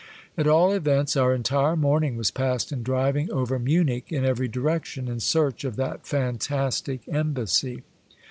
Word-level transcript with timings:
At 0.35 0.47
all 0.47 0.71
events, 0.71 1.15
our 1.15 1.31
entire 1.31 1.75
morning 1.75 2.17
was 2.17 2.31
passed 2.31 2.71
in 2.71 2.81
driving 2.81 3.31
over 3.31 3.59
Munich 3.59 4.11
in 4.11 4.25
every 4.25 4.47
direction, 4.47 5.07
in 5.07 5.19
search 5.19 5.63
of 5.63 5.75
that 5.75 6.07
fantastic 6.07 7.07
Embassy. 7.07 7.83